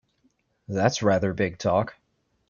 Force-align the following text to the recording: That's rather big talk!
That's 0.67 1.03
rather 1.03 1.31
big 1.31 1.59
talk! 1.59 1.93